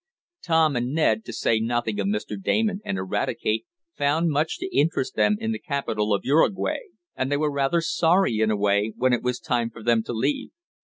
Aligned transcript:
Tom 0.43 0.75
and 0.75 0.95
Ned, 0.95 1.23
to 1.25 1.31
say 1.31 1.59
nothing 1.59 1.99
of 1.99 2.07
Mr. 2.07 2.35
Damon 2.41 2.81
and 2.83 2.97
Eradicate, 2.97 3.67
found 3.95 4.31
much 4.31 4.57
to 4.57 4.75
interest 4.75 5.13
them 5.13 5.35
in 5.39 5.51
the 5.51 5.59
capital 5.59 6.11
of 6.11 6.21
Uruguay, 6.25 6.79
and 7.15 7.31
they 7.31 7.37
were 7.37 7.51
rather 7.51 7.81
sorry, 7.81 8.39
in 8.39 8.49
a 8.49 8.57
way, 8.57 8.93
when 8.97 9.13
it 9.13 9.21
was 9.21 9.39
time 9.39 9.69
for 9.69 9.83
them 9.83 10.01
to 10.01 10.11
leave. 10.13 10.49